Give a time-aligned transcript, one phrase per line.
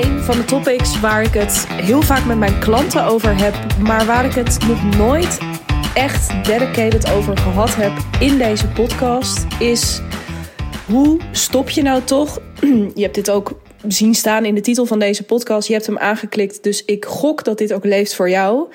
[0.00, 4.06] Een van de topics waar ik het heel vaak met mijn klanten over heb, maar
[4.06, 5.38] waar ik het nog nooit
[5.94, 10.00] echt dedicated over gehad heb in deze podcast, is
[10.86, 12.38] hoe stop je nou toch?
[12.94, 15.68] Je hebt dit ook zien staan in de titel van deze podcast.
[15.68, 18.66] Je hebt hem aangeklikt, dus ik gok dat dit ook leeft voor jou.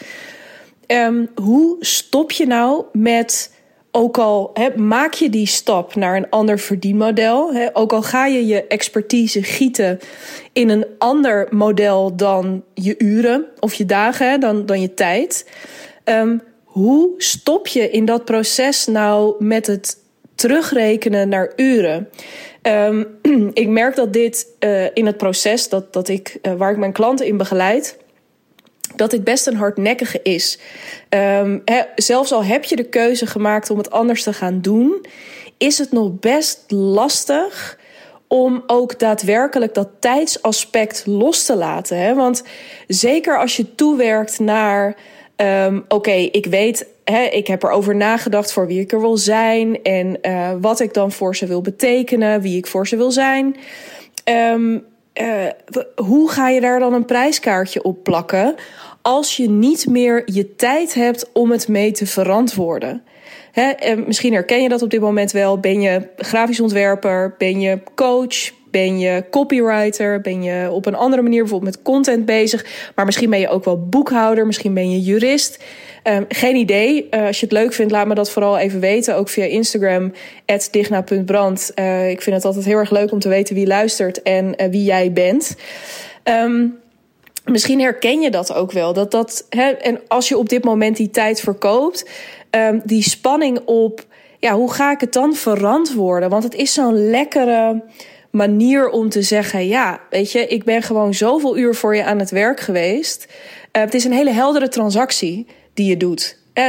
[0.88, 3.53] Um, hoe stop je nou met
[3.96, 8.68] ook al maak je die stap naar een ander verdienmodel, ook al ga je je
[8.68, 10.00] expertise gieten
[10.54, 15.50] in een ander model dan je uren of je dagen, dan, dan je tijd.
[16.06, 19.98] Um, hoe stop je in dat proces nou met het
[20.36, 22.10] terugrekenen naar uren?
[22.62, 23.08] Um,
[23.64, 26.92] ik merk dat dit uh, in het proces dat, dat ik, uh, waar ik mijn
[26.92, 27.98] klanten in begeleid,
[28.96, 30.60] dat dit best een hardnekkige is.
[31.10, 31.64] Um,
[31.96, 35.06] zelfs al heb je de keuze gemaakt om het anders te gaan doen,
[35.58, 37.78] is het nog best lastig
[38.28, 41.98] om ook daadwerkelijk dat tijdsaspect los te laten.
[41.98, 42.14] Hè?
[42.14, 42.44] Want
[42.88, 44.96] zeker als je toewerkt naar.
[45.36, 46.88] Um, Oké, ik weet,
[47.32, 51.12] ik heb erover nagedacht voor wie ik er wil zijn en uh, wat ik dan
[51.12, 53.56] voor ze wil betekenen, wie ik voor ze wil zijn.
[54.30, 54.86] Um,
[55.22, 55.48] uh,
[55.96, 58.56] hoe ga je daar dan een prijskaartje op plakken
[59.04, 63.04] als je niet meer je tijd hebt om het mee te verantwoorden?
[63.52, 65.60] Hè, en misschien herken je dat op dit moment wel.
[65.60, 67.36] Ben je grafisch ontwerper?
[67.38, 68.52] Ben je coach?
[68.72, 70.22] Ben je copywriter?
[70.22, 72.66] Ben je op een andere manier bijvoorbeeld met content bezig?
[72.96, 74.46] Maar misschien ben je ook wel boekhouder.
[74.46, 75.64] Misschien ben je jurist.
[76.04, 77.08] Um, geen idee.
[77.12, 79.16] Uh, als je het leuk vindt, laat me dat vooral even weten.
[79.16, 80.14] Ook via Instagram,
[80.72, 81.72] digna.brand.
[81.76, 84.68] Uh, ik vind het altijd heel erg leuk om te weten wie luistert en uh,
[84.70, 85.56] wie jij bent.
[86.24, 86.82] Um,
[87.46, 88.94] misschien herken je dat ook wel.
[88.94, 92.10] Dat dat, hè, en als je op dit moment die tijd verkoopt,
[92.52, 94.06] um, die spanning op,
[94.40, 96.30] ja, hoe ga ik het dan verantwoorden?
[96.30, 97.84] Want het is zo'n lekkere
[98.32, 102.20] manier om te zeggen: ja, weet je, ik ben gewoon zoveel uur voor je aan
[102.20, 103.28] het werk geweest.
[103.28, 106.38] Uh, het is een hele heldere transactie die je doet.
[106.54, 106.68] Uh,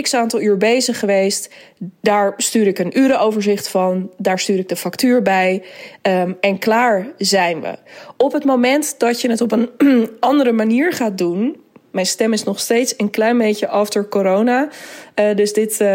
[0.00, 1.50] x aantal uur bezig geweest.
[2.00, 4.10] Daar stuur ik een urenoverzicht van.
[4.18, 5.62] Daar stuur ik de factuur bij.
[6.02, 7.74] Um, en klaar zijn we.
[8.16, 9.70] Op het moment dat je het op een
[10.20, 11.56] andere manier gaat doen.
[11.90, 14.68] Mijn stem is nog steeds een klein beetje after corona.
[15.20, 15.88] Uh, dus dit, uh,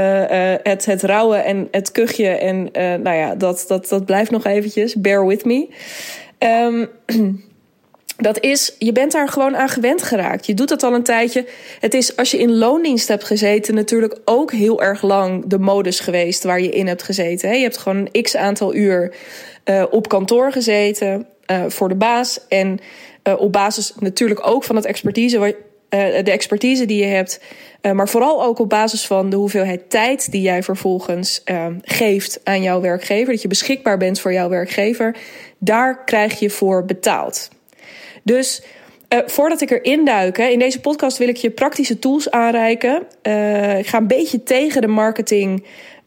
[0.64, 2.28] het, het rouwen en het kuchje.
[2.28, 4.96] En nou ja, dat, dat, dat blijft nog eventjes.
[4.96, 5.68] Bear with me.
[6.40, 6.90] Um,
[8.17, 10.45] dat is, je bent daar gewoon aan gewend geraakt.
[10.45, 11.45] Je doet dat al een tijdje.
[11.79, 16.00] Het is, als je in loondienst hebt gezeten, natuurlijk ook heel erg lang de modus
[16.00, 17.55] geweest waar je in hebt gezeten.
[17.55, 19.13] Je hebt gewoon een x aantal uur
[19.66, 22.39] uh, op kantoor gezeten uh, voor de baas.
[22.47, 22.79] En
[23.23, 25.55] uh, op basis natuurlijk ook van het expertise,
[25.89, 27.39] de expertise die je hebt.
[27.94, 31.44] maar vooral ook op basis van de hoeveelheid tijd die jij vervolgens
[31.81, 33.34] geeft aan jouw werkgever.
[33.34, 35.16] Dat je beschikbaar bent voor jouw werkgever.
[35.57, 37.49] Daar krijg je voor betaald.
[38.27, 38.61] Dus
[39.13, 43.03] uh, voordat ik erin duik, hè, in deze podcast wil ik je praktische tools aanreiken.
[43.23, 45.63] Uh, ik ga een beetje tegen de marketing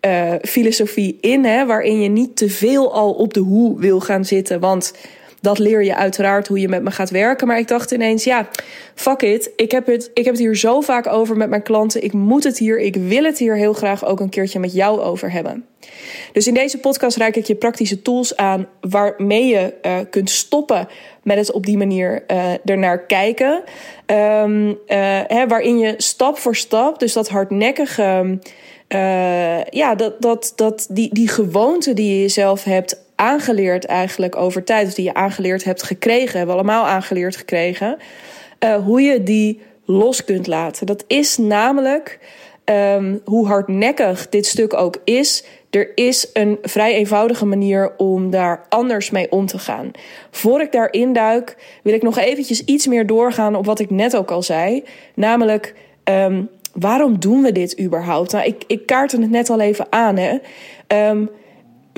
[0.06, 4.24] uh, filosofie in, hè, waarin je niet te veel al op de hoe wil gaan
[4.24, 4.60] zitten.
[4.60, 4.94] Want
[5.40, 7.46] dat leer je uiteraard hoe je met me gaat werken.
[7.46, 8.48] Maar ik dacht ineens, ja,
[8.94, 9.50] fuck it.
[9.56, 12.04] Ik heb het, ik heb het hier zo vaak over met mijn klanten.
[12.04, 15.00] Ik moet het hier, ik wil het hier heel graag ook een keertje met jou
[15.00, 15.64] over hebben.
[16.32, 19.74] Dus in deze podcast reik ik je praktische tools aan waarmee je
[20.10, 20.88] kunt stoppen
[21.30, 23.62] met het op die manier uh, ernaar kijken.
[24.06, 24.78] Um,
[25.26, 28.38] hè, waarin je stap voor stap, dus dat hardnekkige.
[28.88, 34.64] Uh, ja, dat, dat, dat, die, die gewoonte die je jezelf hebt aangeleerd eigenlijk over
[34.64, 37.98] tijd, of die je aangeleerd hebt gekregen, hebben we allemaal aangeleerd gekregen,
[38.84, 40.86] hoe je die los kunt laten.
[40.86, 42.18] Dat is namelijk,
[42.70, 48.66] um, hoe hardnekkig dit stuk ook is, er is een vrij eenvoudige manier om daar
[48.68, 49.90] anders mee om te gaan.
[50.30, 54.16] Voor ik daarin duik, wil ik nog eventjes iets meer doorgaan op wat ik net
[54.16, 54.84] ook al zei.
[55.14, 58.32] Namelijk, um, waarom doen we dit überhaupt?
[58.32, 58.86] Nou, ik, ik
[59.20, 60.16] het net al even aan.
[60.16, 60.38] Hè.
[61.10, 61.30] Um,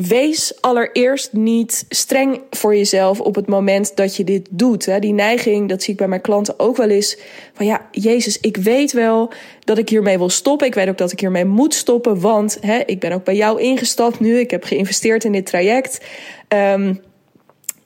[0.09, 5.01] wees allereerst niet streng voor jezelf op het moment dat je dit doet.
[5.01, 7.19] Die neiging, dat zie ik bij mijn klanten ook wel eens.
[7.53, 9.33] Van ja, Jezus, ik weet wel
[9.65, 10.67] dat ik hiermee wil stoppen.
[10.67, 12.21] Ik weet ook dat ik hiermee moet stoppen.
[12.21, 14.39] Want hè, ik ben ook bij jou ingestapt nu.
[14.39, 16.01] Ik heb geïnvesteerd in dit traject.
[16.49, 17.01] Um,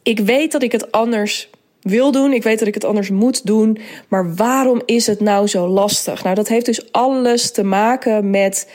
[0.02, 1.50] ik weet dat ik het anders
[1.82, 2.32] wil doen.
[2.32, 3.78] Ik weet dat ik het anders moet doen.
[4.08, 6.22] Maar waarom is het nou zo lastig?
[6.22, 8.68] Nou, dat heeft dus alles te maken met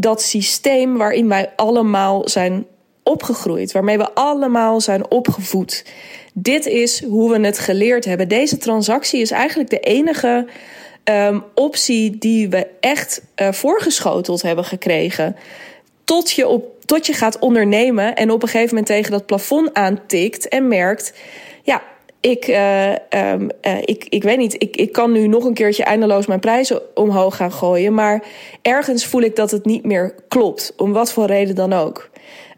[0.00, 2.66] dat systeem waarin wij allemaal zijn
[3.02, 5.84] opgegroeid, waarmee we allemaal zijn opgevoed.
[6.32, 8.28] Dit is hoe we het geleerd hebben.
[8.28, 10.46] Deze transactie is eigenlijk de enige
[11.04, 15.36] um, optie die we echt uh, voorgeschoteld hebben gekregen.
[16.04, 19.74] Tot je, op, tot je gaat ondernemen en op een gegeven moment tegen dat plafond
[19.74, 21.12] aantikt en merkt:
[21.62, 21.82] ja,
[22.20, 25.84] ik, uh, um, uh, ik, ik weet niet, ik, ik kan nu nog een keertje
[25.84, 27.94] eindeloos mijn prijzen omhoog gaan gooien.
[27.94, 28.24] Maar
[28.62, 32.10] ergens voel ik dat het niet meer klopt, om wat voor reden dan ook.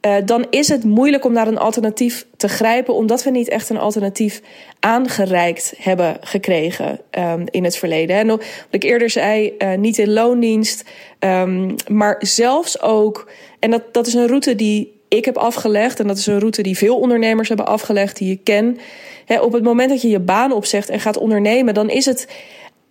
[0.07, 3.69] Uh, dan is het moeilijk om naar een alternatief te grijpen, omdat we niet echt
[3.69, 4.41] een alternatief
[4.81, 8.17] aangereikt hebben gekregen um, in het verleden.
[8.17, 10.85] En wat ik eerder zei, niet in loondienst,
[11.19, 16.07] um, maar zelfs ook, en dat, dat is een route die ik heb afgelegd, en
[16.07, 18.79] dat is een route die veel ondernemers hebben afgelegd, die ik ken
[19.41, 22.29] op het moment dat je je baan opzegt en gaat ondernemen, dan is het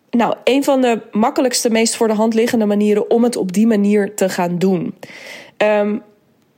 [0.10, 3.68] nou, een van de makkelijkste, meest voor de hand liggende manieren om het op die
[3.68, 4.96] manier te gaan doen.
[5.58, 6.02] Um,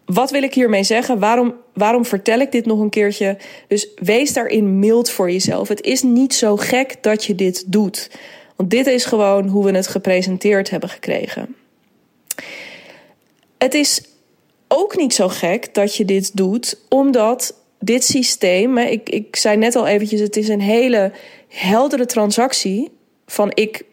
[0.05, 1.19] wat wil ik hiermee zeggen?
[1.19, 3.37] Waarom, waarom vertel ik dit nog een keertje?
[3.67, 5.67] Dus wees daarin mild voor jezelf.
[5.67, 8.09] Het is niet zo gek dat je dit doet.
[8.55, 11.55] Want dit is gewoon hoe we het gepresenteerd hebben gekregen.
[13.57, 14.01] Het is
[14.75, 19.75] ook niet zo gek dat je dit doet, omdat dit systeem, ik, ik zei net
[19.75, 21.11] al eventjes, het is een hele
[21.47, 22.91] heldere transactie
[23.25, 23.85] van ik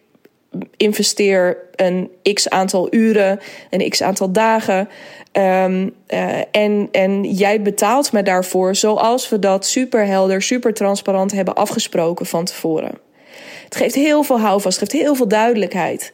[0.77, 3.39] investeer een x aantal uren,
[3.69, 4.89] een x aantal dagen.
[5.33, 11.31] Um, uh, en, en jij betaalt me daarvoor zoals we dat super helder, super transparant
[11.31, 12.97] hebben afgesproken van tevoren.
[13.63, 16.13] Het geeft heel veel houvast, het geeft heel veel duidelijkheid.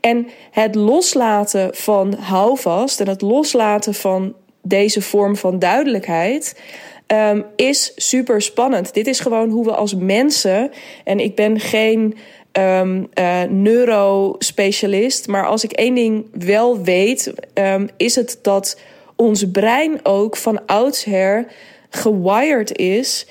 [0.00, 6.60] En het loslaten van houvast en het loslaten van deze vorm van duidelijkheid
[7.06, 8.94] um, is super spannend.
[8.94, 10.70] Dit is gewoon hoe we als mensen.
[11.04, 12.16] En ik ben geen
[12.52, 13.08] um,
[13.48, 15.28] neurospecialist.
[15.28, 18.80] Maar als ik één ding wel weet, um, is het dat
[19.16, 21.46] ons brein ook van oudsher
[21.90, 23.26] gewired is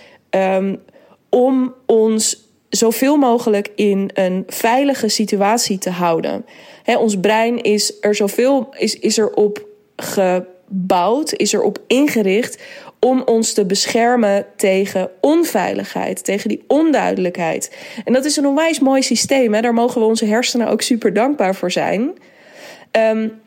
[1.30, 6.46] om ons zoveel mogelijk in een veilige situatie te houden.
[6.86, 9.66] Ons brein is er zoveel is, is erop
[9.96, 12.62] gebouwd, is erop ingericht
[13.00, 17.76] om ons te beschermen tegen onveiligheid, tegen die onduidelijkheid.
[18.06, 19.54] En dat is een onwijs mooi systeem.
[19.54, 19.62] Hè?
[19.62, 22.14] Daar mogen we onze hersenen ook super dankbaar voor zijn.
[22.92, 23.42] Um,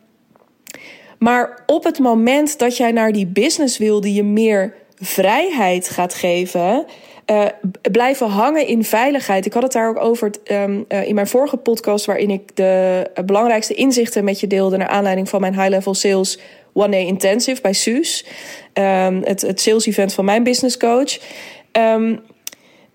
[1.19, 6.13] maar op het moment dat jij naar die business wil die je meer vrijheid gaat
[6.13, 6.85] geven.
[7.31, 7.45] Uh,
[7.91, 9.45] blijven hangen in veiligheid.
[9.45, 13.05] Ik had het daar ook over um, uh, in mijn vorige podcast, waarin ik de
[13.25, 16.39] belangrijkste inzichten met je deelde naar aanleiding van mijn high level sales
[16.73, 18.25] One Day Intensive bij Suus.
[18.73, 21.19] Um, het, het sales event van mijn business coach.
[21.71, 22.19] Um,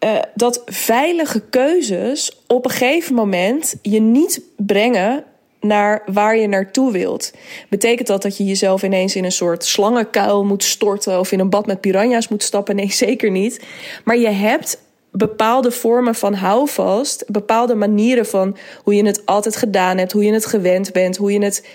[0.04, 5.24] uh, dat veilige keuzes op een gegeven moment je niet brengen
[5.60, 7.32] naar waar je naartoe wilt.
[7.68, 11.50] Betekent dat dat je jezelf ineens in een soort slangenkuil moet storten of in een
[11.50, 12.76] bad met piranha's moet stappen?
[12.76, 13.64] Nee, zeker niet.
[14.04, 14.78] Maar je hebt
[15.12, 20.32] bepaalde vormen van houvast, bepaalde manieren van hoe je het altijd gedaan hebt, hoe je
[20.32, 21.66] het gewend bent, hoe je het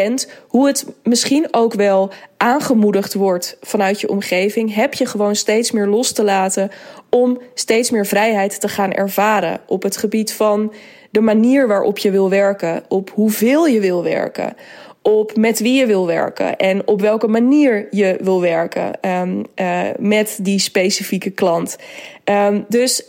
[0.00, 5.70] kent, hoe het misschien ook wel aangemoedigd wordt vanuit je omgeving, heb je gewoon steeds
[5.70, 6.70] meer los te laten
[7.10, 10.72] om steeds meer vrijheid te gaan ervaren op het gebied van
[11.10, 14.56] de manier waarop je wil werken, op hoeveel je wil werken,
[15.02, 19.80] op met wie je wil werken en op welke manier je wil werken um, uh,
[19.98, 21.76] met die specifieke klant.
[22.24, 23.04] Um, dus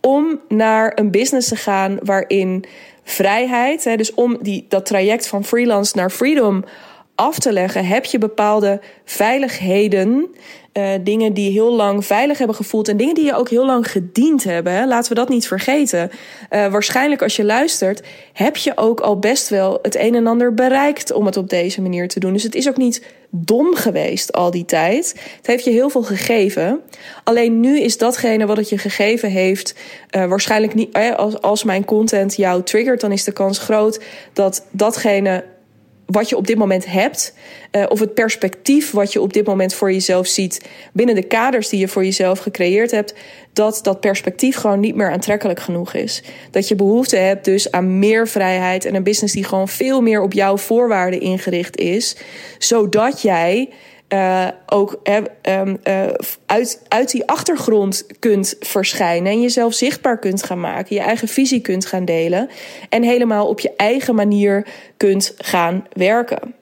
[0.00, 2.64] om naar een business te gaan waarin
[3.10, 3.84] vrijheid.
[3.84, 6.64] Hè, dus om die, dat traject van freelance naar freedom
[7.14, 10.34] af te leggen, heb je bepaalde veiligheden.
[10.72, 13.90] Uh, dingen die heel lang veilig hebben gevoeld en dingen die je ook heel lang
[13.90, 14.72] gediend hebben.
[14.72, 14.86] Hè?
[14.86, 16.10] Laten we dat niet vergeten.
[16.50, 18.02] Uh, waarschijnlijk als je luistert,
[18.32, 21.82] heb je ook al best wel het een en ander bereikt om het op deze
[21.82, 22.32] manier te doen.
[22.32, 25.14] Dus het is ook niet dom geweest al die tijd.
[25.36, 26.80] Het heeft je heel veel gegeven.
[27.24, 29.74] Alleen nu is datgene wat het je gegeven heeft,
[30.16, 30.98] uh, waarschijnlijk niet.
[31.16, 34.00] als, als mijn content jou triggert, dan is de kans groot
[34.32, 35.44] dat datgene
[36.10, 37.34] wat je op dit moment hebt,
[37.72, 41.68] uh, of het perspectief wat je op dit moment voor jezelf ziet binnen de kaders
[41.68, 43.14] die je voor jezelf gecreëerd hebt,
[43.52, 46.22] dat dat perspectief gewoon niet meer aantrekkelijk genoeg is.
[46.50, 50.22] Dat je behoefte hebt dus aan meer vrijheid en een business die gewoon veel meer
[50.22, 52.16] op jouw voorwaarden ingericht is,
[52.58, 53.68] zodat jij
[54.12, 56.06] uh, ook uh,
[56.46, 61.60] uit, uit die achtergrond kunt verschijnen en jezelf zichtbaar kunt gaan maken, je eigen visie
[61.60, 62.48] kunt gaan delen
[62.88, 66.54] en helemaal op je eigen manier kunt gaan werken.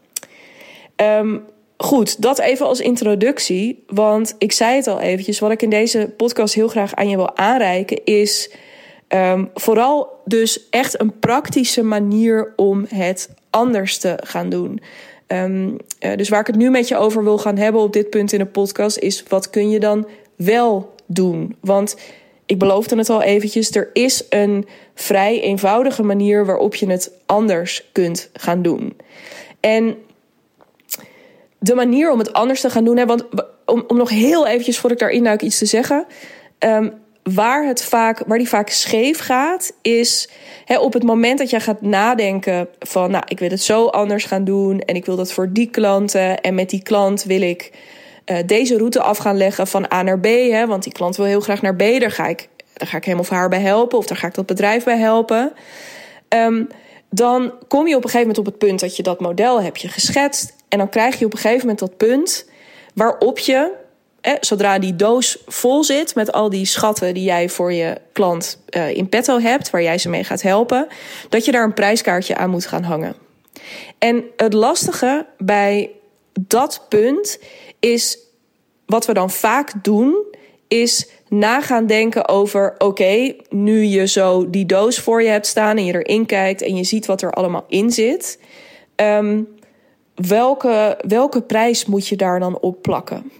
[0.96, 1.44] Um,
[1.76, 6.12] goed, dat even als introductie, want ik zei het al eventjes, wat ik in deze
[6.16, 8.50] podcast heel graag aan je wil aanreiken is
[9.08, 14.80] um, vooral dus echt een praktische manier om het anders te gaan doen.
[15.32, 18.10] Um, uh, dus waar ik het nu met je over wil gaan hebben op dit
[18.10, 20.06] punt in de podcast is wat kun je dan
[20.36, 21.56] wel doen?
[21.60, 21.96] Want
[22.46, 27.88] ik beloofde het al eventjes, er is een vrij eenvoudige manier waarop je het anders
[27.92, 28.96] kunt gaan doen.
[29.60, 29.96] En
[31.58, 33.24] de manier om het anders te gaan doen, hè, want
[33.64, 36.06] om, om nog heel eventjes voordat ik daarin duik iets te zeggen.
[36.58, 36.92] Um,
[37.34, 40.28] waar, het vaak, waar die vaak scheef gaat, is
[40.64, 44.24] hè, op het moment dat jij gaat nadenken van, nou, ik wil het zo anders
[44.24, 47.72] gaan doen en ik wil dat voor die klanten en met die klant wil ik
[48.26, 51.26] uh, deze route af gaan leggen van A naar B, hè, want die klant wil
[51.26, 53.98] heel graag naar B, daar ga ik, daar ga ik hem of haar bij helpen
[53.98, 55.52] of daar ga ik dat bedrijf bij helpen.
[56.28, 56.68] Um,
[57.10, 59.76] dan kom je op een gegeven moment op het punt dat je dat model heb
[59.76, 62.50] je geschetst en dan krijg je op een gegeven moment dat punt
[62.94, 63.70] waarop je
[64.40, 68.96] zodra die doos vol zit met al die schatten die jij voor je klant uh,
[68.96, 70.86] in petto hebt, waar jij ze mee gaat helpen,
[71.28, 73.14] dat je daar een prijskaartje aan moet gaan hangen.
[73.98, 75.90] En het lastige bij
[76.40, 77.38] dat punt
[77.78, 78.18] is,
[78.86, 80.24] wat we dan vaak doen,
[80.68, 85.76] is na gaan denken over: oké, nu je zo die doos voor je hebt staan
[85.76, 88.38] en je erin kijkt en je ziet wat er allemaal in zit,
[88.96, 89.48] um,
[90.14, 93.32] welke, welke prijs moet je daar dan op plakken?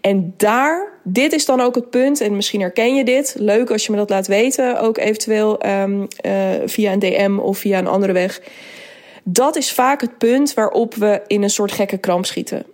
[0.00, 3.34] En daar, dit is dan ook het punt, en misschien herken je dit.
[3.38, 6.32] Leuk als je me dat laat weten, ook eventueel um, uh,
[6.64, 8.40] via een DM of via een andere weg.
[9.24, 12.66] Dat is vaak het punt waarop we in een soort gekke kramp schieten.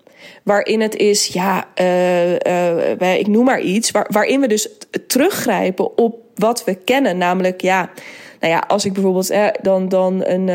[0.43, 4.69] Waarin het is, ja, uh, uh, ik noem maar iets, waar, waarin we dus
[5.07, 7.19] teruggrijpen op wat we kennen.
[7.19, 7.91] Namelijk, ja,
[8.41, 10.49] nou ja, als ik bijvoorbeeld eh, dan, dan een,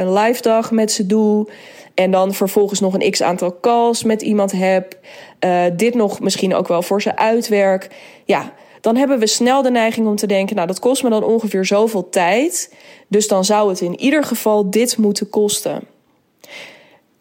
[0.00, 1.48] een live dag met ze doe.
[1.96, 4.98] En dan vervolgens nog een x aantal calls met iemand heb.
[5.40, 7.90] Uh, dit nog misschien ook wel voor ze uitwerk.
[8.24, 11.24] Ja, dan hebben we snel de neiging om te denken: nou, dat kost me dan
[11.24, 12.74] ongeveer zoveel tijd.
[13.08, 15.82] Dus dan zou het in ieder geval dit moeten kosten.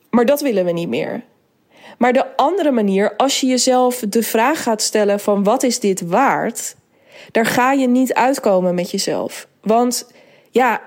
[0.09, 1.23] Maar dat willen we niet meer.
[1.97, 6.01] Maar de andere manier, als je jezelf de vraag gaat stellen van wat is dit
[6.01, 6.75] waard,
[7.31, 9.47] daar ga je niet uitkomen met jezelf.
[9.61, 10.11] Want
[10.51, 10.81] ja,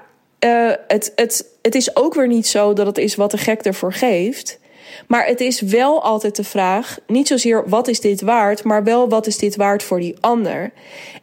[0.44, 3.60] uh, het, het, het is ook weer niet zo dat het is wat de gek
[3.62, 4.58] ervoor geeft.
[5.06, 9.08] Maar het is wel altijd de vraag, niet zozeer wat is dit waard, maar wel
[9.08, 10.72] wat is dit waard voor die ander.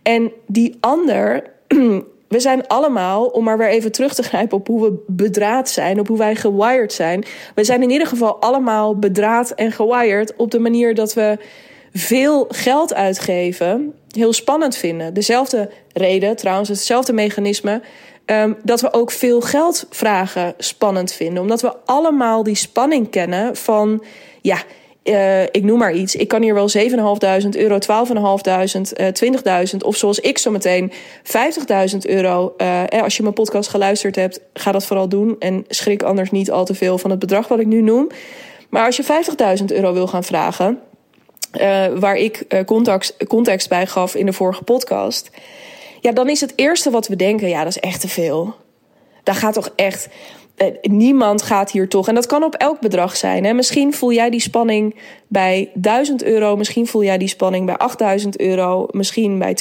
[0.02, 1.44] En die ander,
[2.36, 6.00] we zijn allemaal, om maar weer even terug te grijpen op hoe we bedraad zijn,
[6.00, 7.24] op hoe wij gewired zijn.
[7.56, 11.38] We zijn in ieder geval allemaal bedraad en gewired op de manier dat we
[11.94, 15.14] veel geld uitgeven heel spannend vinden.
[15.14, 17.82] Dezelfde reden, trouwens, hetzelfde mechanisme
[18.26, 21.42] Um, dat we ook veel geld vragen spannend vinden.
[21.42, 24.04] Omdat we allemaal die spanning kennen van,
[24.42, 24.58] ja,
[25.04, 26.16] uh, ik noem maar iets.
[26.16, 29.08] Ik kan hier wel 7.500 euro, 12.500, uh,
[29.72, 30.92] 20.000 of zoals ik zo meteen
[31.24, 32.54] 50.000 euro.
[32.58, 35.36] Uh, als je mijn podcast geluisterd hebt, ga dat vooral doen.
[35.40, 38.08] En schrik anders niet al te veel van het bedrag wat ik nu noem.
[38.70, 39.04] Maar als je
[39.60, 40.80] 50.000 euro wil gaan vragen,
[41.62, 42.46] uh, waar ik
[43.28, 45.32] context bij gaf in de vorige podcast
[46.06, 48.56] ja, dan is het eerste wat we denken, ja, dat is echt te veel.
[49.24, 50.08] Daar gaat toch echt.
[50.56, 52.08] Eh, niemand gaat hier toch.
[52.08, 53.44] En dat kan op elk bedrag zijn.
[53.44, 53.54] Hè?
[53.54, 54.96] Misschien voel jij die spanning
[55.28, 56.56] bij 1000 euro.
[56.56, 58.88] Misschien voel jij die spanning bij 8000 euro.
[58.92, 59.58] Misschien bij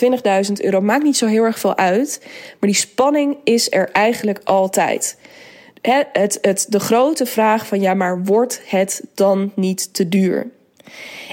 [0.47, 0.81] 20.000 euro.
[0.81, 2.21] Maakt niet zo heel erg veel uit.
[2.61, 5.19] Maar die spanning is er eigenlijk altijd.
[5.81, 10.51] Het, het, het, de grote vraag van ja, maar wordt het dan niet te duur?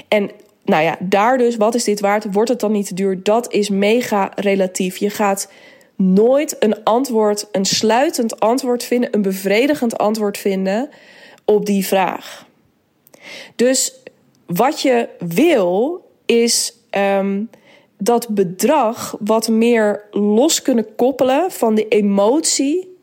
[0.08, 0.30] En
[0.64, 2.26] nou ja, daar dus, wat is dit waard?
[2.32, 3.22] Wordt het dan niet te duur?
[3.22, 4.96] Dat is mega relatief.
[4.96, 5.50] Je gaat
[5.96, 10.90] nooit een antwoord, een sluitend antwoord vinden, een bevredigend antwoord vinden
[11.44, 12.46] op die vraag.
[13.56, 13.94] Dus
[14.46, 17.50] wat je wil is um,
[17.98, 22.96] dat bedrag wat meer los kunnen koppelen van de emotie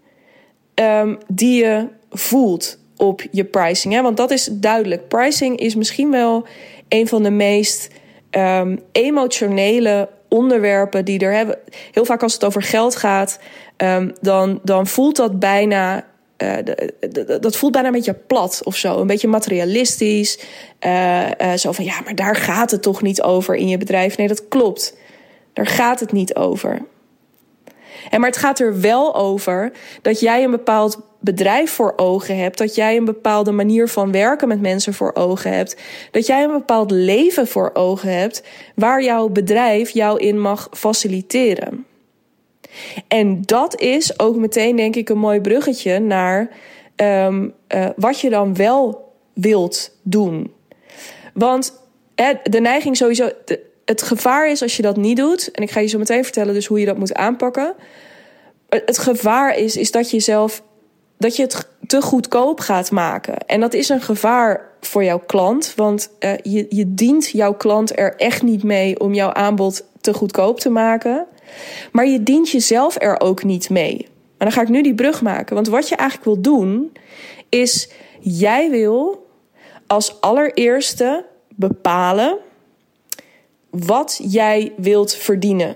[0.75, 3.93] um, die je voelt op je pricing.
[3.93, 4.01] Hè?
[4.01, 5.07] Want dat is duidelijk.
[5.07, 6.45] Pricing is misschien wel
[6.89, 7.88] een van de meest
[8.31, 11.58] um, emotionele onderwerpen die er hebben.
[11.91, 13.39] Heel vaak als het over geld gaat,
[13.77, 16.08] um, dan, dan voelt dat bijna.
[16.43, 16.58] Uh,
[17.41, 19.00] dat voelt bijna een beetje plat of zo.
[19.00, 20.39] Een beetje materialistisch.
[20.86, 24.17] Uh, uh, zo van ja, maar daar gaat het toch niet over in je bedrijf.
[24.17, 24.98] Nee, dat klopt.
[25.53, 26.81] Daar gaat het niet over.
[28.09, 32.57] En maar het gaat er wel over dat jij een bepaald bedrijf voor ogen hebt,
[32.57, 35.75] dat jij een bepaalde manier van werken met mensen voor ogen hebt,
[36.11, 38.43] dat jij een bepaald leven voor ogen hebt
[38.75, 41.85] waar jouw bedrijf jou in mag faciliteren.
[43.07, 46.49] En dat is ook meteen, denk ik, een mooi bruggetje naar
[46.95, 50.53] um, uh, wat je dan wel wilt doen.
[51.33, 51.73] Want
[52.43, 53.29] de neiging sowieso,
[53.89, 56.53] het gevaar is als je dat niet doet, en ik ga je zo meteen vertellen
[56.53, 57.74] dus hoe je dat moet aanpakken.
[58.69, 60.63] Het gevaar is, is dat je jezelf
[61.17, 63.38] dat je het te goedkoop gaat maken.
[63.38, 67.98] En dat is een gevaar voor jouw klant, want uh, je, je dient jouw klant
[68.00, 71.25] er echt niet mee om jouw aanbod te goedkoop te maken.
[71.91, 74.08] Maar je dient jezelf er ook niet mee.
[74.38, 75.55] En dan ga ik nu die brug maken.
[75.55, 76.91] Want wat je eigenlijk wil doen,
[77.50, 79.27] is jij wil
[79.88, 82.38] als allereerste bepalen
[83.69, 85.75] wat jij wilt verdienen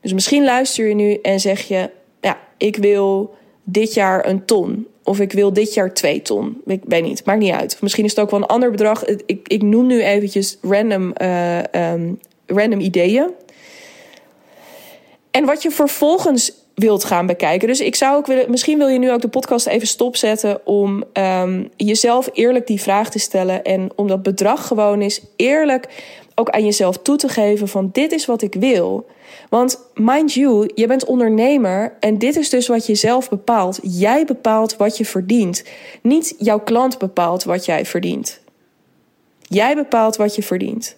[0.00, 4.86] Dus misschien luister je nu en zeg je: Ja, ik wil dit jaar een ton.
[5.04, 6.60] Of ik wil dit jaar twee ton.
[6.66, 7.74] Ik weet niet, maakt niet uit.
[7.74, 9.04] Of misschien is het ook wel een ander bedrag.
[9.04, 11.58] Ik, ik noem nu eventjes random, uh,
[11.92, 13.30] um, random ideeën.
[15.30, 17.68] En wat je vervolgens wilt gaan bekijken.
[17.68, 21.04] Dus ik zou ook willen, misschien wil je nu ook de podcast even stopzetten om
[21.12, 23.64] um, jezelf eerlijk die vraag te stellen.
[23.64, 25.88] En om dat bedrag gewoon eens eerlijk
[26.38, 29.06] ook aan jezelf toe te geven van dit is wat ik wil.
[29.48, 33.78] Want mind you, je bent ondernemer en dit is dus wat je zelf bepaalt.
[33.82, 35.64] Jij bepaalt wat je verdient.
[36.02, 38.40] Niet jouw klant bepaalt wat jij verdient.
[39.40, 40.96] Jij bepaalt wat je verdient.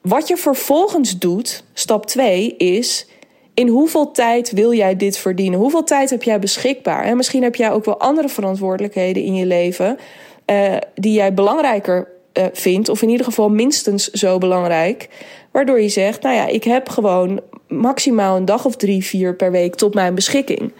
[0.00, 3.06] Wat je vervolgens doet, stap 2, is
[3.54, 5.58] in hoeveel tijd wil jij dit verdienen?
[5.58, 7.04] Hoeveel tijd heb jij beschikbaar?
[7.04, 9.98] En misschien heb jij ook wel andere verantwoordelijkheden in je leven
[10.46, 15.08] uh, die jij belangrijker uh, vindt, of in ieder geval minstens zo belangrijk.
[15.50, 19.50] Waardoor je zegt, nou ja, ik heb gewoon maximaal een dag of drie, vier per
[19.50, 20.72] week tot mijn beschikking.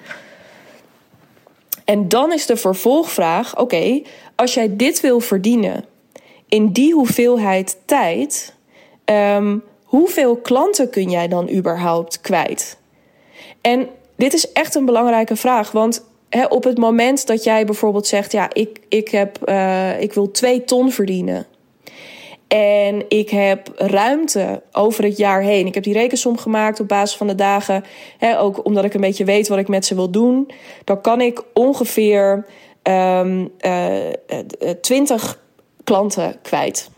[1.85, 4.03] En dan is de vervolgvraag: oké,
[4.35, 5.85] als jij dit wil verdienen
[6.49, 8.55] in die hoeveelheid tijd,
[9.05, 12.79] um, hoeveel klanten kun jij dan überhaupt kwijt?
[13.61, 16.05] En dit is echt een belangrijke vraag, want
[16.49, 20.65] op het moment dat jij bijvoorbeeld zegt: Ja, ik, ik, heb, uh, ik wil twee
[20.65, 21.47] ton verdienen.
[22.49, 25.67] En ik heb ruimte over het jaar heen.
[25.67, 27.85] Ik heb die rekensom gemaakt op basis van de dagen.
[28.19, 30.51] Hè, ook omdat ik een beetje weet wat ik met ze wil doen.
[30.85, 32.47] Dan kan ik ongeveer
[32.83, 35.41] um, uh, 20
[35.85, 36.91] klanten kwijt.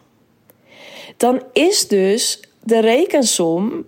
[1.17, 3.85] Dan is dus de rekensom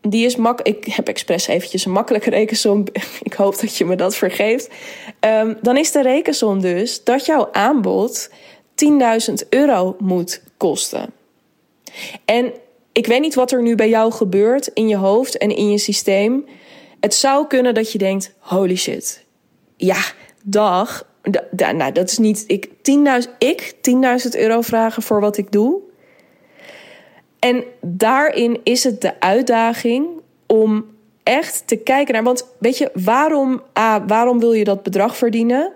[0.00, 2.84] die is mak ik heb expres eventjes een makkelijke rekensom.
[3.22, 4.68] Ik hoop dat je me dat vergeeft.
[5.20, 8.30] Um, dan is de rekensom dus dat jouw aanbod
[9.30, 11.12] 10.000 euro moet kosten.
[12.24, 12.52] En
[12.92, 15.78] ik weet niet wat er nu bij jou gebeurt in je hoofd en in je
[15.78, 16.46] systeem.
[17.00, 19.24] Het zou kunnen dat je denkt: holy shit.
[19.76, 20.00] Ja,
[20.42, 21.06] dag.
[21.56, 22.44] nou, dat is niet.
[22.46, 22.72] Ik 10.000
[23.38, 25.87] ik 10.000 euro vragen voor wat ik doe.
[27.38, 30.06] En daarin is het de uitdaging
[30.46, 30.84] om
[31.22, 32.22] echt te kijken naar.
[32.22, 33.62] Want weet je, waarom,
[34.06, 35.72] waarom wil je dat bedrag verdienen?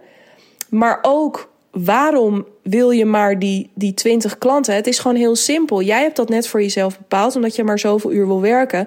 [0.69, 4.75] Maar ook waarom wil je maar die, die 20 klanten?
[4.75, 5.83] Het is gewoon heel simpel.
[5.83, 8.87] Jij hebt dat net voor jezelf bepaald, omdat je maar zoveel uur wil werken.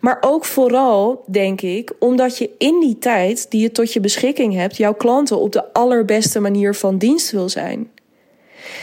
[0.00, 4.54] Maar ook vooral, denk ik, omdat je in die tijd die je tot je beschikking
[4.54, 7.90] hebt, jouw klanten op de allerbeste manier van dienst wil zijn.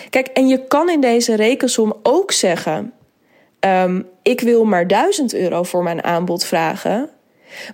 [0.09, 2.93] Kijk, en je kan in deze rekensom ook zeggen:
[3.65, 7.09] um, ik wil maar 1000 euro voor mijn aanbod vragen.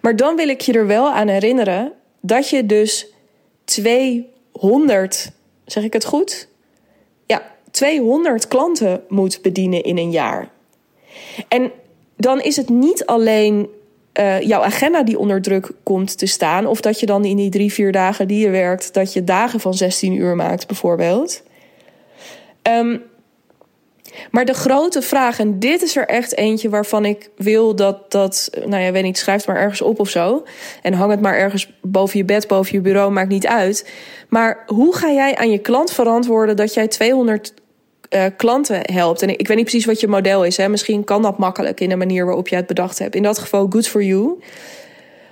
[0.02, 3.08] Maar dan wil ik je er wel aan herinneren dat je dus
[3.64, 5.32] 200,
[5.66, 6.48] zeg ik het goed?
[7.26, 10.50] Ja, 200 klanten moet bedienen in een jaar.
[11.48, 11.72] En
[12.18, 13.70] dan is het niet alleen
[14.20, 17.50] uh, jouw agenda die onder druk komt te staan, of dat je dan in die
[17.50, 21.44] drie, vier dagen die je werkt, dat je dagen van 16 uur maakt, bijvoorbeeld.
[22.64, 23.02] Um,
[24.32, 28.50] maar de grote vraag, en dit is er echt eentje waarvan ik wil dat dat,
[28.66, 30.44] nou ja, weet niet, schrijf het maar ergens op of zo.
[30.82, 33.90] En hang het maar ergens boven je bed, boven je bureau, maakt niet uit.
[34.30, 37.54] Maar hoe ga jij aan je klant verantwoorden dat jij 200
[38.10, 39.22] uh, eh, klanten helpt?
[39.22, 40.58] En ik, weet niet precies wat je model is.
[40.58, 40.70] Hè?
[40.70, 43.16] Misschien kan dat makkelijk in de manier waarop je het bedacht hebt.
[43.16, 44.40] In dat geval, good for you.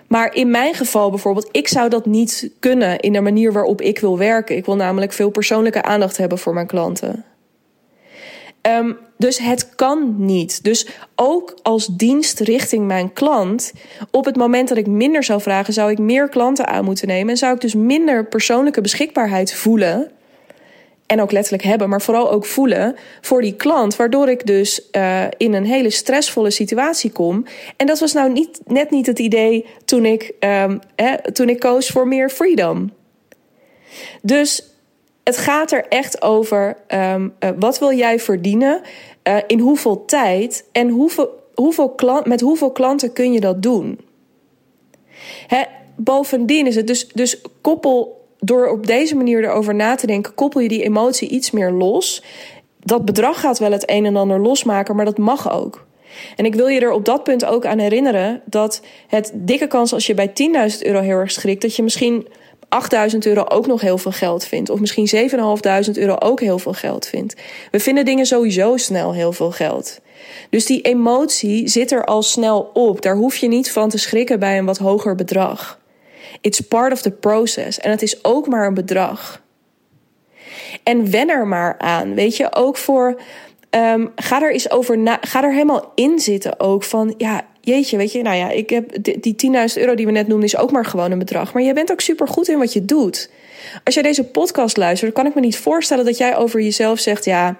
[0.08, 4.00] Maar in mijn geval bijvoorbeeld, ik zou dat niet kunnen in de manier waarop ik
[4.00, 4.56] wil werken.
[4.56, 7.26] Ik wil namelijk veel persoonlijke aandacht hebben voor mijn klanten.
[8.68, 10.64] Um, dus het kan niet.
[10.64, 13.74] Dus ook als dienst richting mijn klant,
[14.12, 17.30] op het moment dat ik minder zou vragen, zou ik meer klanten aan moeten nemen.
[17.30, 20.12] En zou ik dus minder persoonlijke beschikbaarheid voelen.
[21.06, 23.96] En ook letterlijk hebben, maar vooral ook voelen voor die klant.
[23.96, 27.46] Waardoor ik dus uh, in een hele stressvolle situatie kom.
[27.78, 31.60] En dat was nou niet, net niet het idee toen ik, um, hè, toen ik
[31.60, 32.92] koos voor meer freedom.
[34.22, 34.77] Dus
[35.28, 38.82] het gaat er echt over um, uh, wat wil jij verdienen,
[39.24, 44.00] uh, in hoeveel tijd en hoeveel, hoeveel met hoeveel klanten kun je dat doen.
[45.48, 45.64] Hè,
[45.96, 50.62] bovendien is het dus, dus koppel door op deze manier erover na te denken, koppel
[50.62, 52.24] je die emotie iets meer los.
[52.80, 55.86] Dat bedrag gaat wel het een en ander losmaken, maar dat mag ook.
[56.36, 59.94] En ik wil je er op dat punt ook aan herinneren dat het dikke kans
[59.94, 62.28] als je bij 10.000 euro heel erg schrikt, dat je misschien
[62.70, 64.70] 8000 euro ook nog heel veel geld vindt.
[64.70, 67.36] Of misschien 7500 euro ook heel veel geld vindt.
[67.72, 70.00] We vinden dingen sowieso snel heel veel geld.
[70.50, 73.02] Dus die emotie zit er al snel op.
[73.02, 75.80] Daar hoef je niet van te schrikken bij een wat hoger bedrag.
[76.42, 77.80] It's part of the process.
[77.80, 79.42] En het is ook maar een bedrag.
[80.84, 82.14] En wen er maar aan.
[82.14, 83.22] Weet je, ook voor
[83.70, 87.98] Ehm, ga er eens over na, ga er helemaal in zitten ook van, ja, jeetje,
[87.98, 90.72] weet je, nou ja, ik heb die 10.000 euro die we net noemden is ook
[90.72, 91.54] maar gewoon een bedrag.
[91.54, 93.30] Maar je bent ook super goed in wat je doet.
[93.84, 97.26] Als jij deze podcast luistert, kan ik me niet voorstellen dat jij over jezelf zegt,
[97.26, 97.58] ja,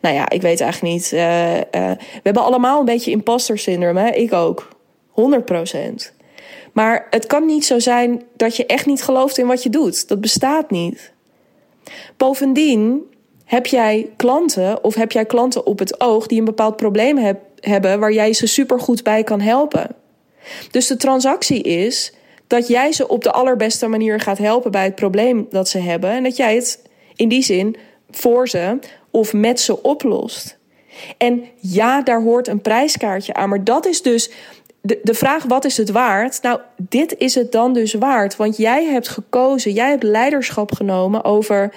[0.00, 1.12] nou ja, ik weet eigenlijk niet.
[1.12, 4.10] Uh, uh, we hebben allemaal een beetje imposter syndroom, hè?
[4.10, 4.68] Ik ook.
[5.20, 6.12] 100%
[6.72, 10.08] Maar het kan niet zo zijn dat je echt niet gelooft in wat je doet.
[10.08, 11.12] Dat bestaat niet.
[12.16, 13.02] Bovendien
[13.44, 17.40] heb jij klanten of heb jij klanten op het oog die een bepaald probleem heb,
[17.64, 19.96] hebben waar jij ze supergoed bij kan helpen.
[20.70, 22.12] Dus de transactie is
[22.46, 26.10] dat jij ze op de allerbeste manier gaat helpen bij het probleem dat ze hebben
[26.10, 26.82] en dat jij het
[27.16, 27.76] in die zin
[28.10, 28.78] voor ze
[29.10, 30.58] of met ze oplost.
[31.16, 34.30] En ja, daar hoort een prijskaartje aan, maar dat is dus
[34.80, 36.42] de, de vraag: wat is het waard?
[36.42, 41.24] Nou, dit is het dan dus waard, want jij hebt gekozen, jij hebt leiderschap genomen
[41.24, 41.74] over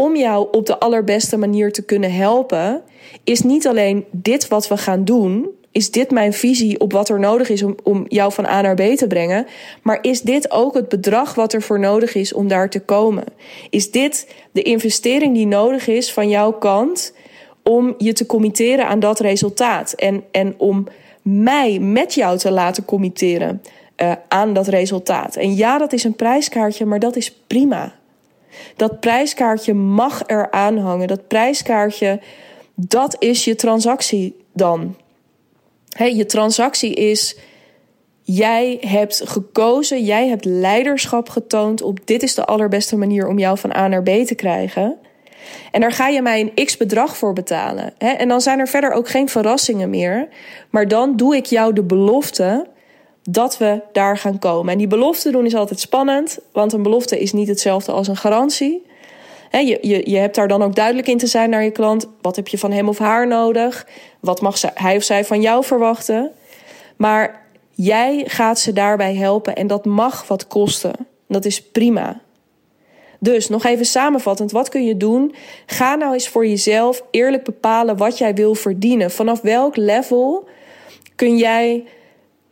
[0.00, 2.82] om jou op de allerbeste manier te kunnen helpen,
[3.24, 5.48] is niet alleen dit wat we gaan doen.
[5.72, 8.74] Is dit mijn visie op wat er nodig is om, om jou van A naar
[8.74, 9.46] B te brengen?
[9.82, 13.24] Maar is dit ook het bedrag wat er voor nodig is om daar te komen?
[13.70, 17.14] Is dit de investering die nodig is van jouw kant
[17.62, 19.92] om je te committeren aan dat resultaat?
[19.92, 20.86] En, en om
[21.22, 23.62] mij met jou te laten committeren
[23.96, 25.36] uh, aan dat resultaat?
[25.36, 27.98] En ja, dat is een prijskaartje, maar dat is prima.
[28.76, 31.08] Dat prijskaartje mag er aanhangen.
[31.08, 32.20] Dat prijskaartje,
[32.74, 34.96] dat is je transactie dan.
[35.96, 37.36] je transactie is,
[38.22, 43.58] jij hebt gekozen, jij hebt leiderschap getoond op dit is de allerbeste manier om jou
[43.58, 44.96] van A naar B te krijgen.
[45.70, 47.98] En daar ga je mij een x bedrag voor betalen.
[47.98, 50.28] En dan zijn er verder ook geen verrassingen meer.
[50.70, 52.66] Maar dan doe ik jou de belofte
[53.22, 54.72] dat we daar gaan komen.
[54.72, 58.16] En die belofte doen is altijd spannend, want een belofte is niet hetzelfde als een
[58.16, 58.86] garantie.
[59.50, 62.06] je, je, je hebt daar dan ook duidelijk in te zijn naar je klant.
[62.20, 63.86] Wat heb je van hem of haar nodig?
[64.20, 66.30] Wat mag hij of zij van jou verwachten?
[66.96, 70.92] Maar jij gaat ze daarbij helpen en dat mag wat kosten.
[71.28, 72.20] Dat is prima.
[73.18, 75.34] Dus nog even samenvattend, wat kun je doen?
[75.66, 79.10] Ga nou eens voor jezelf eerlijk bepalen wat jij wil verdienen.
[79.10, 80.48] Vanaf welk level
[81.16, 81.84] kun jij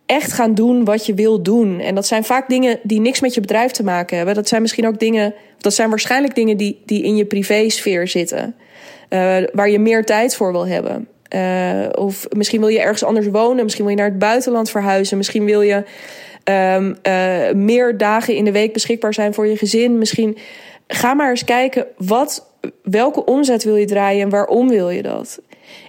[0.08, 1.80] echt gaan doen wat je wil doen.
[1.80, 4.34] En dat zijn vaak dingen die niks met je bedrijf te maken hebben.
[4.34, 8.54] Dat zijn misschien ook dingen, dat zijn waarschijnlijk dingen die, die in je privésfeer zitten.
[9.10, 11.08] Uh, waar je meer tijd voor wil hebben.
[11.34, 13.64] Uh, of misschien wil je ergens anders wonen.
[13.64, 15.16] Misschien wil je naar het buitenland verhuizen.
[15.16, 15.84] Misschien wil je
[16.44, 19.98] um, uh, meer dagen in de week beschikbaar zijn voor je gezin.
[19.98, 20.38] Misschien
[20.86, 22.46] ga maar eens kijken wat,
[22.82, 25.40] welke omzet wil je draaien en waarom wil je dat.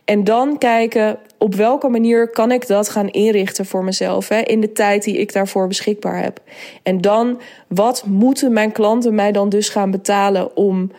[0.06, 4.62] En dan kijken op welke manier kan ik dat gaan inrichten voor mezelf hè, in
[4.62, 6.40] de tijd die ik daarvoor beschikbaar heb.
[6.84, 10.92] En dan, wat moeten mijn klanten mij dan dus gaan betalen om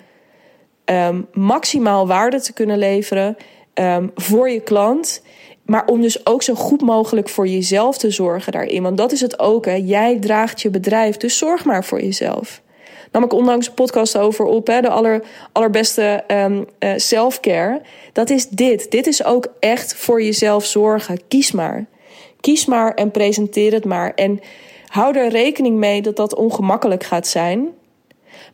[0.85, 3.37] um, maximaal waarde te kunnen leveren
[3.75, 5.23] um, voor je klant.
[5.63, 8.83] Maar om dus ook zo goed mogelijk voor jezelf te zorgen daarin.
[8.83, 9.65] Want dat is het ook.
[9.65, 9.75] Hè.
[9.75, 12.63] Jij draagt je bedrijf, dus zorg maar voor jezelf
[13.13, 14.67] nam ik onlangs een podcast over op.
[14.67, 17.81] Hè, de aller, allerbeste um, self-care.
[18.13, 18.91] Dat is dit.
[18.91, 21.21] Dit is ook echt voor jezelf zorgen.
[21.29, 21.87] Kies maar.
[22.41, 24.15] Kies maar en presenteer het maar.
[24.15, 24.41] En
[24.87, 27.69] hou er rekening mee dat dat ongemakkelijk gaat zijn.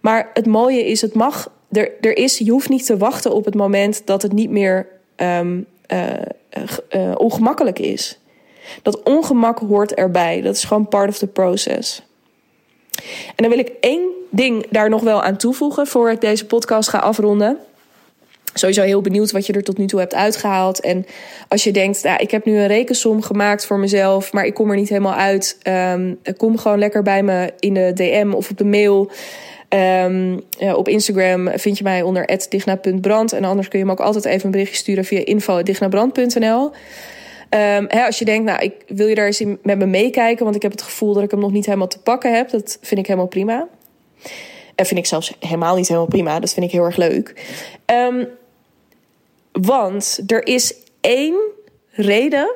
[0.00, 1.52] Maar het mooie is, het mag.
[1.70, 4.88] Er, er is, je hoeft niet te wachten op het moment dat het niet meer
[5.16, 6.12] um, uh,
[6.90, 8.18] uh, ongemakkelijk is.
[8.82, 10.40] Dat ongemak hoort erbij.
[10.40, 12.05] Dat is gewoon part of the process.
[13.26, 16.88] En dan wil ik één ding daar nog wel aan toevoegen voor ik deze podcast
[16.88, 17.58] ga afronden.
[18.54, 20.80] Sowieso heel benieuwd wat je er tot nu toe hebt uitgehaald.
[20.80, 21.06] En
[21.48, 24.70] als je denkt, nou, ik heb nu een rekensom gemaakt voor mezelf, maar ik kom
[24.70, 25.58] er niet helemaal uit.
[25.92, 29.10] Um, kom gewoon lekker bij me in de DM of op de mail.
[30.58, 33.32] Ja, op Instagram vind je mij onder digna.brand.
[33.32, 36.72] En anders kun je me ook altijd even een berichtje sturen via info.dignabrand.nl.
[37.50, 40.62] Um, als je denkt, nou, ik wil je daar eens met me meekijken, want ik
[40.62, 42.50] heb het gevoel dat ik hem nog niet helemaal te pakken heb.
[42.50, 43.68] Dat vind ik helemaal prima.
[44.74, 46.40] En vind ik zelfs helemaal niet helemaal prima.
[46.40, 47.44] Dat vind ik heel erg leuk.
[47.86, 48.28] Um,
[49.52, 51.36] want er is één
[51.90, 52.54] reden.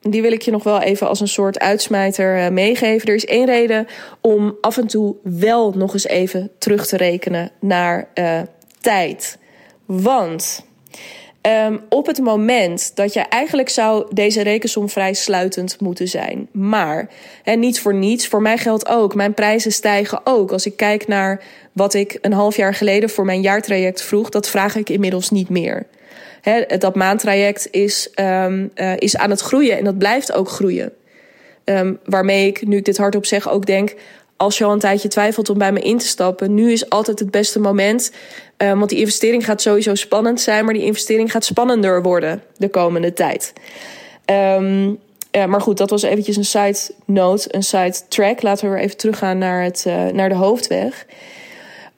[0.00, 3.08] Die wil ik je nog wel even als een soort uitsmijter uh, meegeven.
[3.08, 3.86] Er is één reden
[4.20, 8.40] om af en toe wel nog eens even terug te rekenen naar uh,
[8.80, 9.38] tijd.
[9.86, 10.66] Want
[11.46, 16.48] Um, op het moment dat je eigenlijk zou deze rekensom vrij sluitend moeten zijn.
[16.52, 17.08] Maar,
[17.42, 20.52] en niet voor niets, voor mij geldt ook, mijn prijzen stijgen ook.
[20.52, 24.48] Als ik kijk naar wat ik een half jaar geleden voor mijn jaartraject vroeg, dat
[24.48, 25.86] vraag ik inmiddels niet meer.
[26.40, 30.92] He, dat maandtraject is, um, is aan het groeien en dat blijft ook groeien.
[31.64, 33.94] Um, waarmee ik, nu ik dit hardop zeg, ook denk:
[34.36, 37.18] als je al een tijdje twijfelt om bij me in te stappen, nu is altijd
[37.18, 38.12] het beste moment.
[38.58, 42.68] Uh, want die investering gaat sowieso spannend zijn, maar die investering gaat spannender worden de
[42.68, 43.52] komende tijd.
[45.34, 48.42] Ja, maar goed, dat was eventjes een side note, een side track.
[48.42, 51.06] Laten we weer even teruggaan naar, het, uh, naar de hoofdweg.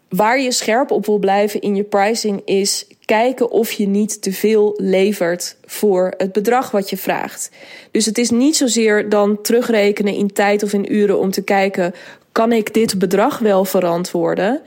[0.08, 4.32] Waar je scherp op wil blijven in je pricing is kijken of je niet te
[4.32, 7.50] veel levert voor het bedrag wat je vraagt.
[7.90, 11.94] Dus het is niet zozeer dan terugrekenen in tijd of in uren om te kijken:
[12.32, 14.62] kan ik dit bedrag wel verantwoorden?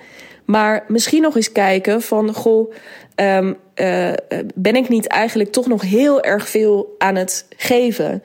[0.46, 2.74] Maar misschien nog eens kijken van goh,
[3.16, 4.12] um, uh,
[4.56, 8.24] ben ik niet eigenlijk toch nog heel erg veel aan het geven?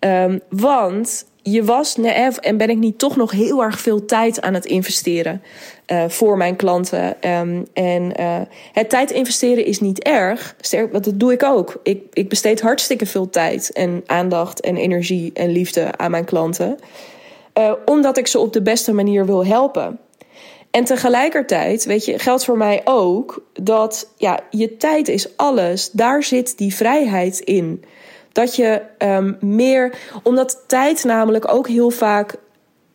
[0.00, 1.96] Um, want je was
[2.40, 5.42] en ben ik niet toch nog heel erg veel tijd aan het investeren
[5.86, 7.30] uh, voor mijn klanten.
[7.30, 8.40] Um, en uh,
[8.72, 10.56] het tijd investeren is niet erg.
[10.60, 11.80] Sterk, want dat doe ik ook.
[11.82, 16.78] Ik, ik besteed hartstikke veel tijd en aandacht en energie en liefde aan mijn klanten.
[17.58, 19.98] Uh, omdat ik ze op de beste manier wil helpen.
[20.70, 25.90] En tegelijkertijd, weet je, geldt voor mij ook dat ja, je tijd is alles.
[25.90, 27.84] Daar zit die vrijheid in.
[28.34, 32.34] Dat je um, meer, omdat tijd namelijk ook heel vaak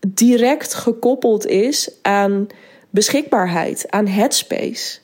[0.07, 2.47] direct gekoppeld is aan
[2.89, 4.99] beschikbaarheid, aan headspace.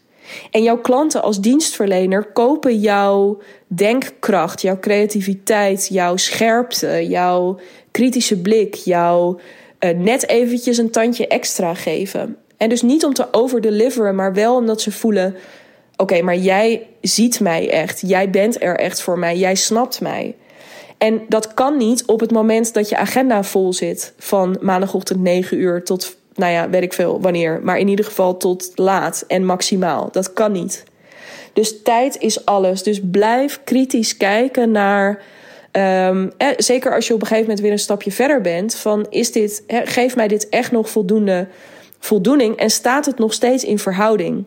[0.52, 7.60] En jouw klanten als dienstverlener kopen jouw denkkracht, jouw creativiteit, jouw scherpte, jouw
[7.91, 9.39] kritische blik, jouw
[9.80, 12.38] uh, net eventjes een tandje extra geven.
[12.58, 15.36] En dus niet om te overdeliveren, maar wel omdat ze voelen:
[15.95, 18.02] oké, maar jij ziet mij echt.
[18.06, 19.38] Jij bent er echt voor mij.
[19.38, 20.36] Jij snapt mij.
[20.98, 25.58] En dat kan niet op het moment dat je agenda vol zit van maandagochtend 9
[25.58, 27.60] uur tot, nou ja, weet ik veel wanneer.
[27.63, 30.10] Maar in ieder geval tot laat en maximaal.
[30.12, 30.84] Dat kan niet.
[31.54, 32.84] Dus tijd is alles.
[32.84, 35.24] Dus blijf kritisch kijken naar.
[35.72, 38.76] Um, eh, zeker als je op een gegeven moment weer een stapje verder bent.
[38.76, 41.48] Van is dit, geeft mij dit echt nog voldoende
[42.00, 44.44] voldoening en staat het nog steeds in verhouding?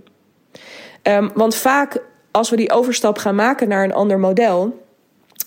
[1.03, 4.82] Um, want vaak als we die overstap gaan maken naar een ander model,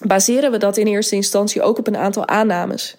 [0.01, 2.97] baseren we dat in eerste instantie ook op een aantal aannames.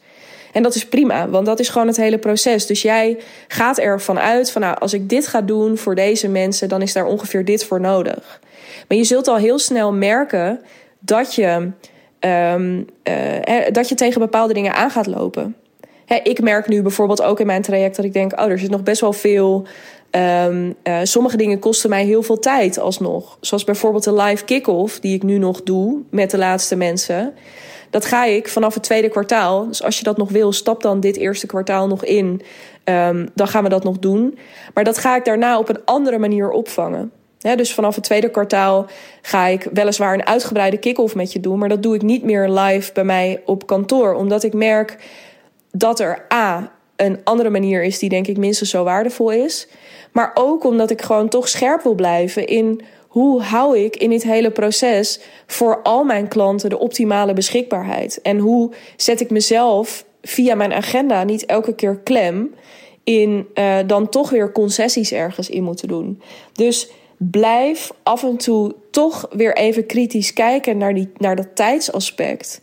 [0.53, 2.67] En dat is prima, want dat is gewoon het hele proces.
[2.67, 3.19] Dus jij
[3.49, 6.93] gaat ervan uit van nou, als ik dit ga doen voor deze mensen, dan is
[6.93, 8.41] daar ongeveer dit voor nodig.
[8.89, 10.61] Maar je zult al heel snel merken
[10.99, 11.71] dat je,
[12.21, 15.57] um, uh, dat je tegen bepaalde dingen aan gaat lopen.
[16.23, 18.83] ik merk nu bijvoorbeeld ook in mijn traject dat ik denk: oh, er zit nog
[18.83, 19.67] best wel veel
[20.17, 23.37] Um, uh, sommige dingen kosten mij heel veel tijd alsnog.
[23.41, 27.35] Zoals bijvoorbeeld de live kick-off, die ik nu nog doe met de laatste mensen.
[27.91, 29.67] Dat ga ik vanaf het tweede kwartaal.
[29.69, 32.43] Dus als je dat nog wil, stap dan dit eerste kwartaal nog in.
[32.85, 34.39] Um, dan gaan we dat nog doen.
[34.75, 37.13] Maar dat ga ik daarna op een andere manier opvangen.
[37.39, 38.87] dus vanaf het tweede kwartaal
[39.23, 41.59] ga ik weliswaar een uitgebreide kick-off met je doen.
[41.59, 44.15] Maar dat doe ik niet meer live bij mij op kantoor.
[44.15, 44.99] Omdat ik merk
[45.71, 46.73] dat er A.
[47.05, 49.69] een andere manier is die denk ik minstens zo waardevol is.
[50.13, 52.81] Maar ook omdat ik gewoon toch scherp wil blijven in
[53.13, 58.21] hoe hou ik in dit hele proces voor al mijn klanten de optimale beschikbaarheid?
[58.23, 62.55] En hoe zet ik mezelf via mijn agenda niet elke keer klem
[63.05, 66.23] in uh, dan toch weer concessies ergens in moeten doen?
[66.53, 72.61] Dus blijf af en toe toch weer even kritisch kijken naar, die, naar dat tijdsaspect.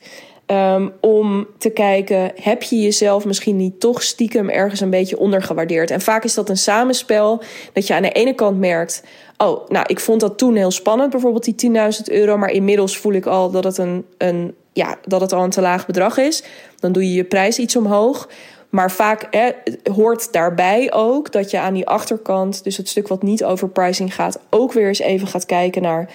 [0.51, 5.91] Um, om te kijken, heb je jezelf misschien niet toch stiekem ergens een beetje ondergewaardeerd?
[5.91, 7.41] En vaak is dat een samenspel
[7.73, 9.03] dat je aan de ene kant merkt,
[9.37, 13.13] oh, nou, ik vond dat toen heel spannend, bijvoorbeeld die 10.000 euro, maar inmiddels voel
[13.13, 16.43] ik al dat het een, een, ja, dat het al een te laag bedrag is.
[16.79, 18.29] Dan doe je je prijs iets omhoog.
[18.69, 19.49] Maar vaak hè,
[19.93, 24.15] hoort daarbij ook dat je aan die achterkant, dus het stuk wat niet over pricing
[24.15, 26.09] gaat, ook weer eens even gaat kijken naar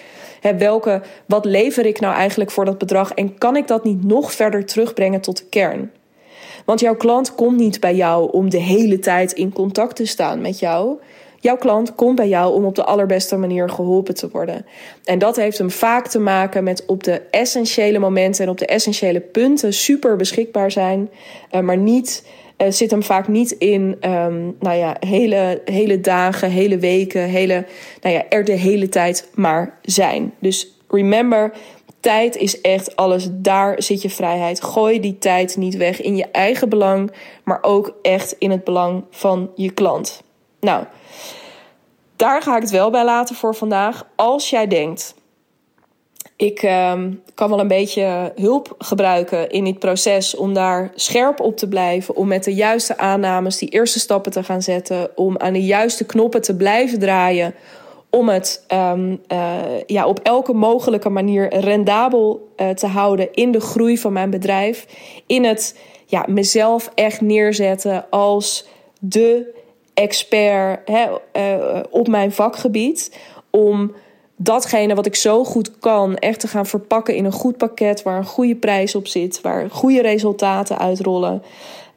[0.44, 4.04] hè, welke, wat lever ik nou eigenlijk voor dat bedrag en kan ik dat niet
[4.04, 5.90] nog verder terugbrengen tot de kern?
[6.64, 10.40] Want jouw klant komt niet bij jou om de hele tijd in contact te staan
[10.40, 10.98] met jou.
[11.40, 14.66] Jouw klant komt bij jou om op de allerbeste manier geholpen te worden.
[15.04, 18.66] En dat heeft hem vaak te maken met op de essentiële momenten en op de
[18.66, 21.10] essentiële punten super beschikbaar zijn,
[21.50, 22.24] eh, maar niet
[22.58, 27.66] uh, zit hem vaak niet in um, nou ja, hele, hele dagen, hele weken, hele,
[28.00, 30.34] nou ja, er de hele tijd maar zijn.
[30.38, 31.52] Dus remember,
[32.00, 33.28] tijd is echt alles.
[33.32, 34.62] Daar zit je vrijheid.
[34.62, 37.12] Gooi die tijd niet weg in je eigen belang,
[37.44, 40.22] maar ook echt in het belang van je klant.
[40.60, 40.84] Nou,
[42.16, 44.06] daar ga ik het wel bij laten voor vandaag.
[44.16, 45.14] Als jij denkt
[46.36, 51.56] ik ehm, kan wel een beetje hulp gebruiken in dit proces om daar scherp op
[51.56, 55.52] te blijven, om met de juiste aannames die eerste stappen te gaan zetten, om aan
[55.52, 57.54] de juiste knoppen te blijven draaien,
[58.10, 59.54] om het um, uh,
[59.86, 64.86] ja, op elke mogelijke manier rendabel uh, te houden in de groei van mijn bedrijf,
[65.26, 68.66] in het ja, mezelf echt neerzetten als
[68.98, 69.54] de
[69.94, 73.18] expert hè, uh, op mijn vakgebied.
[73.50, 73.94] Om
[74.36, 78.16] datgene wat ik zo goed kan, echt te gaan verpakken in een goed pakket waar
[78.16, 81.42] een goede prijs op zit, waar goede resultaten uitrollen.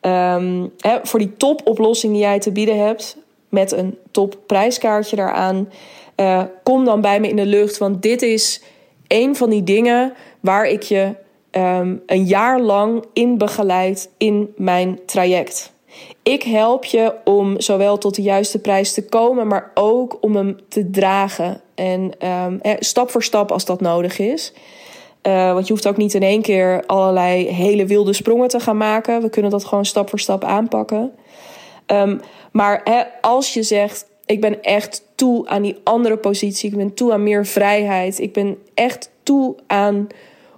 [0.02, 3.18] Um, hè, voor die topoplossing die jij te bieden hebt,
[3.50, 5.70] met een top prijskaartje daaraan,
[6.16, 7.78] uh, kom dan bij me in de lucht.
[7.78, 8.62] Want dit is
[9.08, 11.16] een van die dingen waar ik je
[11.52, 15.76] um, een jaar lang in begeleid in mijn traject.
[16.24, 20.58] Ik help je om zowel tot de juiste prijs te komen, maar ook om hem
[20.70, 21.62] te dragen.
[21.76, 24.54] En um, stap voor stap als dat nodig is.
[25.24, 28.78] Uh, want je hoeft ook niet in één keer allerlei hele wilde sprongen te gaan
[28.78, 29.22] maken.
[29.22, 31.12] We kunnen dat gewoon stap voor stap aanpakken.
[31.86, 32.20] Um,
[32.52, 37.14] maar als je zegt: Ik ben echt toe aan die andere positie, ik ben toe
[37.14, 40.08] aan meer vrijheid, ik ben echt toe aan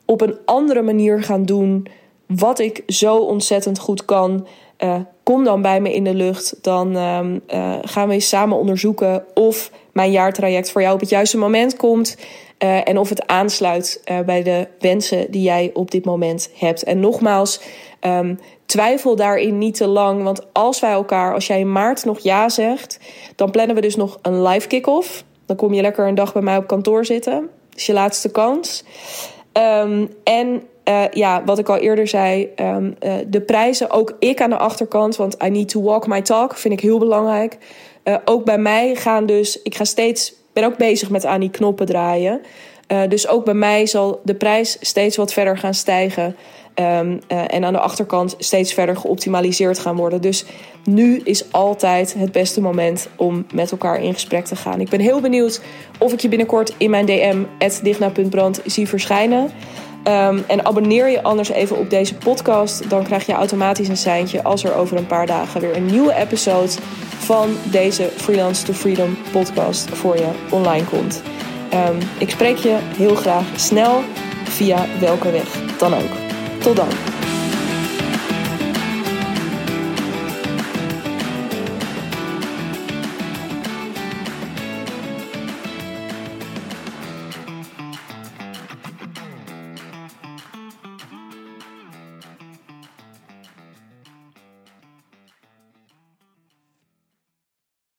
[0.05, 1.87] op een andere manier gaan doen
[2.27, 4.47] wat ik zo ontzettend goed kan.
[4.79, 4.95] Uh,
[5.29, 6.55] kom dan bij me in de lucht.
[6.61, 11.09] Dan um, uh, gaan we eens samen onderzoeken of mijn jaartraject voor jou op het
[11.09, 12.17] juiste moment komt.
[12.63, 16.83] Uh, en of het aansluit bij de wensen die jij op dit moment hebt.
[16.83, 17.61] En nogmaals,
[18.01, 20.23] um, twijfel daarin niet te lang.
[20.23, 22.99] Want als wij elkaar, als jij in maart nog ja zegt,
[23.35, 25.23] dan plannen we dus nog een live kick-off.
[25.45, 27.39] Dan kom je lekker een dag bij mij op kantoor zitten.
[27.69, 28.83] Dat is je laatste kans.
[29.53, 34.41] Um, en uh, ja, wat ik al eerder zei, um, uh, de prijzen, ook ik
[34.41, 37.57] aan de achterkant, want I need to walk my talk, vind ik heel belangrijk.
[38.03, 41.49] Uh, ook bij mij gaan dus, ik ga steeds, ben ook bezig met aan die
[41.49, 42.41] knoppen draaien.
[43.09, 46.35] dus ook bij mij zal de prijs steeds wat verder gaan stijgen.
[46.75, 50.21] Um, en aan de achterkant steeds verder geoptimaliseerd gaan worden.
[50.21, 50.45] Dus
[50.85, 54.81] nu is altijd het beste moment om met elkaar in gesprek te gaan.
[54.81, 55.61] Ik ben heel benieuwd
[55.97, 57.43] of ik je binnenkort in mijn DM,
[57.83, 59.51] digna.brand, zie verschijnen.
[60.03, 62.89] Um, en abonneer je anders even op deze podcast.
[62.89, 66.13] Dan krijg je automatisch een seintje als er over een paar dagen weer een nieuwe
[66.13, 66.71] episode
[67.17, 71.21] van deze Freelance to Freedom podcast voor je online komt.
[71.73, 74.01] Um, ik spreek je heel graag snel
[74.43, 76.11] via welke weg dan ook.
[76.59, 77.18] Tot dan.